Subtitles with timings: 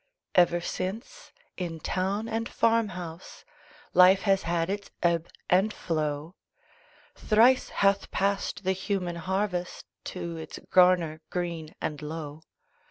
[0.33, 3.45] Ever since, in town and farm house,
[3.93, 6.33] Life has had its ebb and flow;
[7.13, 12.41] Thrice hath passed the human harvest To its garner green and low.